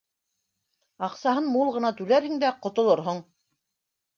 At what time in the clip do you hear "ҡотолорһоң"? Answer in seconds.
2.65-3.25